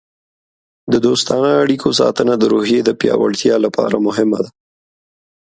د 0.91 0.93
دوستانه 1.05 1.49
اړیکو 1.63 1.87
ساتنه 1.99 2.33
د 2.37 2.43
روحیې 2.53 2.79
د 2.85 2.89
پیاوړتیا 2.99 3.55
لپاره 3.65 3.95
مهمه 4.07 4.39
ده. 4.43 4.51